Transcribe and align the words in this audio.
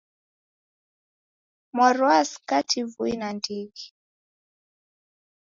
Mwarwa 1.75 2.15
skati 2.31 2.79
vui 2.91 3.13
nandighi 3.19 3.87